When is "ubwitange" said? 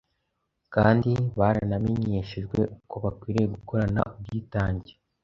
4.11-4.91